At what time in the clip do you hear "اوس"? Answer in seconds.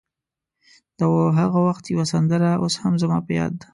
2.61-2.75